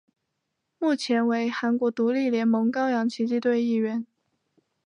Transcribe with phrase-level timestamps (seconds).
[0.79, 4.07] 目前为韩国独立联盟高阳奇迹队一员。